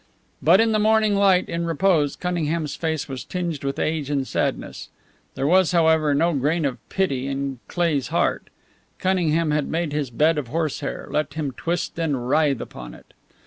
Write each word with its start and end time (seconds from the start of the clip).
But 0.41 0.59
in 0.59 0.71
the 0.71 0.79
morning 0.79 1.13
light, 1.15 1.47
in 1.47 1.67
repose, 1.67 2.15
Cunningham's 2.15 2.75
face 2.75 3.07
was 3.07 3.23
tinged 3.23 3.63
with 3.63 3.77
age 3.77 4.09
and 4.09 4.25
sadness. 4.27 4.89
There 5.35 5.45
was, 5.45 5.73
however, 5.73 6.15
no 6.15 6.33
grain 6.33 6.65
of 6.65 6.79
pity 6.89 7.27
in 7.27 7.59
Cleigh's 7.67 8.07
heart. 8.07 8.49
Cunningham 8.97 9.51
had 9.51 9.67
made 9.67 9.93
his 9.93 10.09
bed 10.09 10.39
of 10.39 10.47
horsehair; 10.47 11.07
let 11.11 11.35
him 11.35 11.51
twist 11.51 11.99
and 11.99 12.27
writhe 12.27 12.61
upon 12.61 12.95
it. 12.95 13.13